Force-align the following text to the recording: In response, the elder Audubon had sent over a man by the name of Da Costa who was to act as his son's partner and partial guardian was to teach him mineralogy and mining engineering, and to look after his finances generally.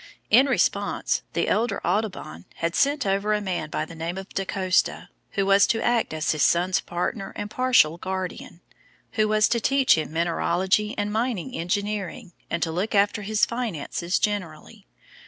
In 0.31 0.47
response, 0.47 1.21
the 1.33 1.47
elder 1.47 1.79
Audubon 1.85 2.45
had 2.55 2.73
sent 2.73 3.05
over 3.05 3.33
a 3.33 3.39
man 3.39 3.69
by 3.69 3.85
the 3.85 3.93
name 3.93 4.17
of 4.17 4.29
Da 4.29 4.45
Costa 4.45 5.09
who 5.33 5.45
was 5.45 5.67
to 5.67 5.79
act 5.85 6.11
as 6.11 6.31
his 6.31 6.41
son's 6.41 6.79
partner 6.79 7.33
and 7.35 7.51
partial 7.51 7.99
guardian 7.99 8.61
was 9.15 9.47
to 9.49 9.59
teach 9.59 9.95
him 9.99 10.11
mineralogy 10.11 10.97
and 10.97 11.13
mining 11.13 11.55
engineering, 11.55 12.31
and 12.49 12.63
to 12.63 12.71
look 12.71 12.95
after 12.95 13.21
his 13.21 13.45
finances 13.45 14.17
generally. 14.17 14.87